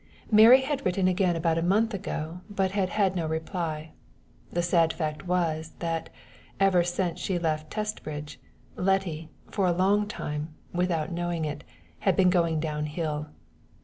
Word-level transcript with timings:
Mary 0.31 0.61
had 0.61 0.83
written 0.83 1.07
again 1.07 1.35
about 1.35 1.59
a 1.59 1.61
month 1.61 1.93
ago, 1.93 2.41
but 2.49 2.71
had 2.71 2.89
had 2.89 3.15
no 3.15 3.27
reply. 3.27 3.91
The 4.51 4.63
sad 4.63 4.91
fact 4.91 5.27
was, 5.27 5.73
that, 5.77 6.09
ever 6.59 6.83
since 6.83 7.19
she 7.19 7.37
left 7.37 7.69
Testbridge, 7.69 8.39
Letty, 8.75 9.29
for 9.51 9.67
a 9.67 9.71
long 9.77 10.07
time, 10.07 10.55
without 10.73 11.11
knowing 11.11 11.45
it, 11.45 11.63
had 11.99 12.15
been 12.15 12.31
going 12.31 12.59
down 12.59 12.87
hill. 12.87 13.27